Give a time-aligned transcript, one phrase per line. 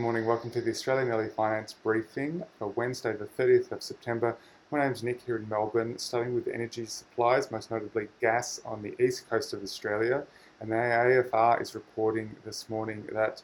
[0.00, 0.24] morning.
[0.24, 4.34] Welcome to the Australian Early Finance briefing for Wednesday, the 30th of September.
[4.70, 8.94] My name's Nick here in Melbourne, starting with energy supplies, most notably gas on the
[8.98, 10.24] east coast of Australia.
[10.58, 13.42] And the AFR is reporting this morning that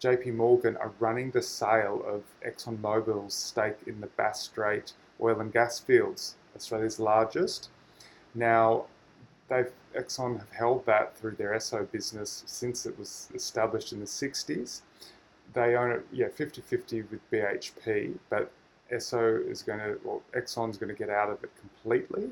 [0.00, 5.52] JP Morgan are running the sale of ExxonMobil's stake in the Bass Strait oil and
[5.52, 7.68] gas fields, Australia's largest.
[8.34, 8.86] Now,
[9.48, 14.06] they've Exxon have held that through their Esso business since it was established in the
[14.06, 14.80] 60s.
[15.54, 18.50] They own it, yeah, 50-50 with BHP, but
[18.92, 22.30] Esso is going to, well, Exxon's going to get out of it completely.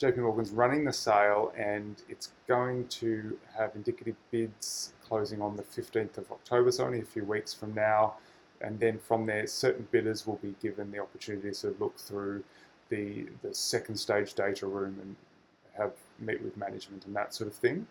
[0.00, 5.62] JP Morgan's running the sale and it's going to have indicative bids closing on the
[5.62, 8.14] 15th of October, so only a few weeks from now.
[8.62, 12.44] And then from there, certain bidders will be given the opportunity to look through
[12.88, 15.16] the, the second stage data room and
[15.76, 17.86] have meet with management and that sort of thing.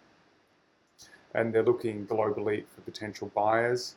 [1.36, 3.96] And they're looking globally for potential buyers.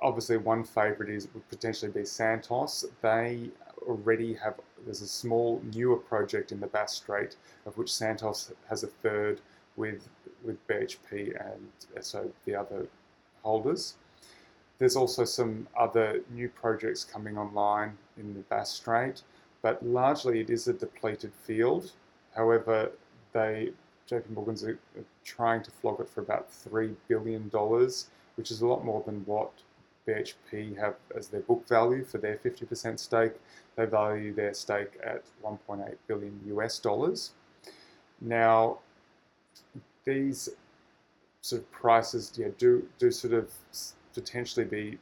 [0.00, 2.84] Obviously, one favourite is would potentially be Santos.
[3.02, 3.50] They
[3.82, 4.54] already have
[4.84, 9.40] there's a small newer project in the Bass Strait of which Santos has a third
[9.76, 10.08] with
[10.44, 12.86] with BHP and so the other
[13.42, 13.96] holders.
[14.78, 19.22] There's also some other new projects coming online in the Bass Strait,
[19.62, 21.92] but largely it is a depleted field.
[22.36, 22.92] However,
[23.32, 23.72] they
[24.08, 24.78] JP Morgan's are
[25.24, 29.22] trying to flog it for about three billion dollars, which is a lot more than
[29.26, 29.50] what
[30.08, 33.32] BHP have as their book value for their 50% stake.
[33.76, 37.32] They value their stake at 1.8 billion US dollars.
[38.20, 38.78] Now,
[40.04, 40.48] these
[41.42, 43.52] sort of prices yeah, do do sort of
[44.14, 44.98] potentially be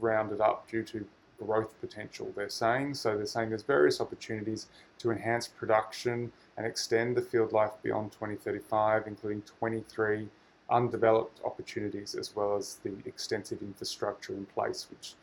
[0.00, 1.04] rounded up due to
[1.38, 2.94] growth potential, they're saying.
[2.94, 4.66] So they're saying there's various opportunities
[4.98, 10.28] to enhance production and extend the field life beyond 2035, including 23
[10.70, 15.14] undeveloped opportunities as well as the extensive infrastructure in place, which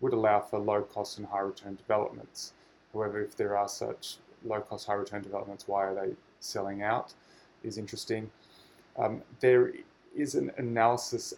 [0.00, 2.52] would allow for low cost and high return developments.
[2.92, 7.14] However, if there are such low cost, high return developments, why are they selling out?
[7.62, 8.30] Is interesting.
[8.98, 9.72] Um, there
[10.14, 11.34] is an analysis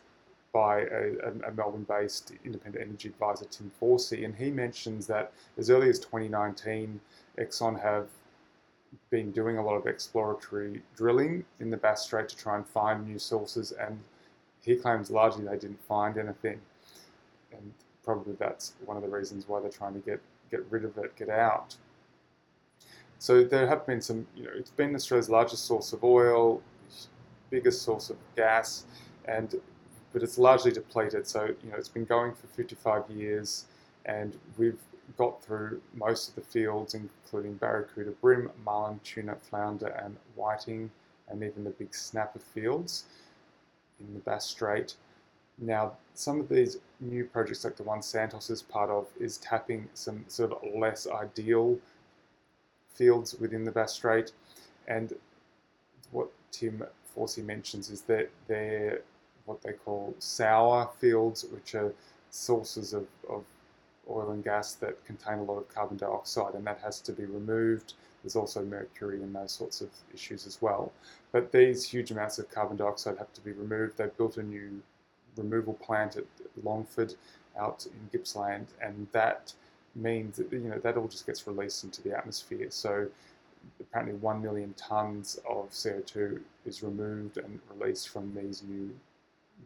[0.52, 1.12] by a,
[1.46, 6.98] a Melbourne-based independent energy advisor, Tim Forcey, and he mentions that as early as 2019,
[7.38, 8.08] Exxon have
[9.10, 13.06] been doing a lot of exploratory drilling in the Bass Strait to try and find
[13.06, 13.98] new sources, and
[14.60, 16.60] he claims largely they didn't find anything,
[17.52, 17.72] and
[18.04, 20.20] probably that's one of the reasons why they're trying to get
[20.50, 21.76] get rid of it, get out.
[23.18, 26.62] So there have been some, you know, it's been Australia's largest source of oil,
[27.50, 28.84] biggest source of gas,
[29.26, 29.54] and
[30.12, 31.26] but it's largely depleted.
[31.26, 33.66] So you know it's been going for 55 years,
[34.04, 34.78] and we've
[35.16, 40.90] got through most of the fields, including barracouta, bream, marlin, tuna, flounder, and whiting,
[41.28, 43.04] and even the big snapper fields
[44.00, 44.94] in the Bass Strait.
[45.58, 49.88] Now, some of these new projects, like the one Santos is part of, is tapping
[49.94, 51.78] some sort of less ideal
[52.92, 54.32] fields within the Bass Strait,
[54.86, 55.12] and
[56.10, 56.84] what Tim
[57.14, 59.00] Forcey mentions is that they're
[59.46, 61.92] what they call sour fields, which are
[62.30, 63.44] sources of, of
[64.10, 67.24] oil and gas that contain a lot of carbon dioxide, and that has to be
[67.24, 67.94] removed.
[68.22, 70.92] There's also mercury and those sorts of issues as well.
[71.32, 73.98] But these huge amounts of carbon dioxide have to be removed.
[73.98, 74.82] They've built a new
[75.36, 76.24] removal plant at
[76.62, 77.14] Longford
[77.58, 79.52] out in Gippsland, and that
[79.94, 82.66] means that you know that all just gets released into the atmosphere.
[82.70, 83.08] So
[83.80, 88.94] apparently 1 million tons of CO2 is removed and released from these new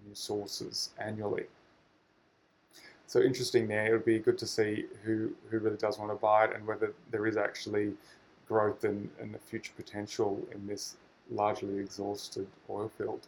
[0.07, 1.47] new sources annually.
[3.10, 3.87] So interesting there.
[3.87, 6.65] It would be good to see who, who really does want to buy it and
[6.65, 7.94] whether there is actually
[8.47, 10.94] growth and, and the future potential in this
[11.28, 13.26] largely exhausted oil field.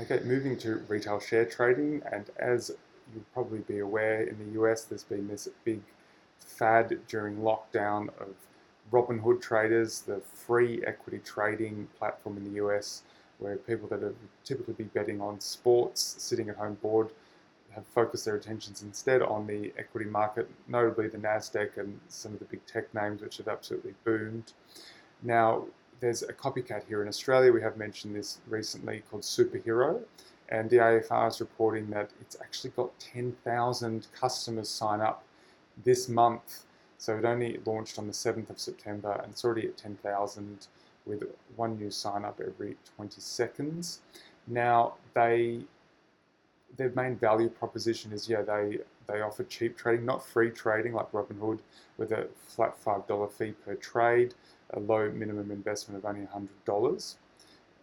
[0.00, 2.70] Okay, moving to retail share trading, and as
[3.12, 5.80] you'll probably be aware, in the US there's been this big
[6.38, 8.28] fad during lockdown of
[8.92, 13.02] Robinhood traders, the free equity trading platform in the US
[13.38, 14.14] where people that have
[14.44, 17.08] typically be betting on sports, sitting at home bored,
[17.78, 22.38] have focused their attentions instead on the equity market, notably the Nasdaq and some of
[22.40, 24.52] the big tech names, which have absolutely boomed.
[25.22, 25.64] Now,
[26.00, 27.52] there's a copycat here in Australia.
[27.52, 30.00] We have mentioned this recently called Superhero,
[30.48, 35.24] and the AFR is reporting that it's actually got 10,000 customers sign up
[35.84, 36.64] this month.
[36.98, 40.66] So it only launched on the 7th of September, and it's already at 10,000
[41.06, 41.22] with
[41.56, 44.00] one new sign up every 20 seconds.
[44.46, 45.60] Now they
[46.76, 51.10] their main value proposition is yeah they they offer cheap trading, not free trading like
[51.12, 51.60] Robinhood,
[51.96, 54.34] with a flat five dollar fee per trade,
[54.74, 57.16] a low minimum investment of only hundred dollars,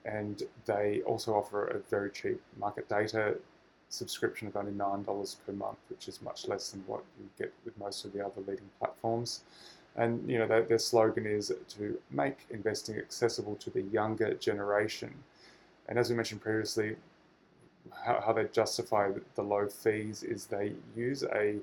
[0.06, 3.36] and they also offer a very cheap market data
[3.90, 7.78] subscription of only $9 per month, which is much less than what you get with
[7.78, 9.42] most of the other leading platforms.
[9.96, 15.14] And you know their slogan is to make investing accessible to the younger generation.
[15.88, 16.98] And as we mentioned previously,
[18.06, 21.58] how, how they justify the low fees is they use a,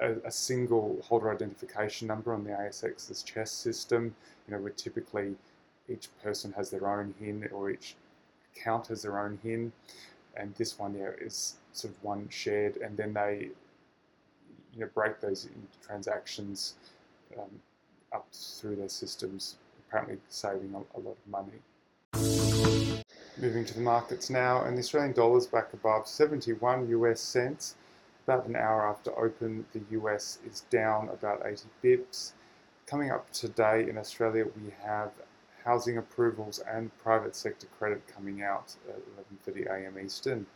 [0.00, 4.14] a, a single holder identification number on the ASX's CHESS system.
[4.46, 5.36] You know, where typically
[5.88, 7.94] each person has their own HIN or each
[8.56, 9.72] account has their own HIN,
[10.36, 13.50] and this one yeah is sort of one shared, and then they
[14.74, 15.48] you know break those
[15.84, 16.74] transactions
[17.38, 17.50] um,
[18.12, 19.56] up through their systems,
[19.88, 21.58] apparently saving a, a lot of money.
[23.36, 27.74] Moving to the markets now, and the Australian dollar is back above 71 US cents.
[28.28, 32.30] About an hour after open, the US is down about 80 bips.
[32.86, 35.10] Coming up today in Australia, we have
[35.64, 39.02] housing approvals and private sector credit coming out at
[39.44, 39.98] 11:30 a.m.
[39.98, 40.46] Eastern.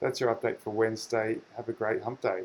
[0.00, 1.38] That's your update for Wednesday.
[1.56, 2.44] Have a great hump day.